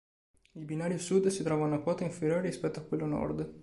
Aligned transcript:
Il 0.53 0.65
binario 0.65 0.97
sud 0.97 1.27
si 1.27 1.43
trova 1.43 1.63
a 1.65 1.67
una 1.67 1.77
quota 1.77 2.03
inferiore 2.03 2.41
rispetto 2.41 2.79
a 2.79 2.83
quello 2.83 3.05
nord. 3.05 3.59